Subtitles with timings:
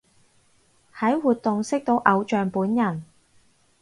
[0.95, 3.05] 喺活動識到偶像本人